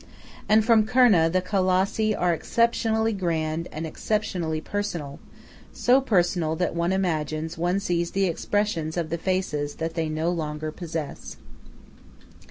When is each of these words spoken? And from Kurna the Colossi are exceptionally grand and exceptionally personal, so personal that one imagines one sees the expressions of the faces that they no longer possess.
And 0.49 0.65
from 0.65 0.87
Kurna 0.87 1.31
the 1.31 1.43
Colossi 1.43 2.15
are 2.15 2.33
exceptionally 2.33 3.13
grand 3.13 3.67
and 3.71 3.85
exceptionally 3.85 4.59
personal, 4.59 5.19
so 5.73 6.01
personal 6.01 6.55
that 6.55 6.73
one 6.73 6.91
imagines 6.91 7.55
one 7.55 7.79
sees 7.79 8.09
the 8.09 8.25
expressions 8.25 8.97
of 8.97 9.11
the 9.11 9.19
faces 9.19 9.75
that 9.75 9.93
they 9.93 10.09
no 10.09 10.31
longer 10.31 10.71
possess. 10.71 11.37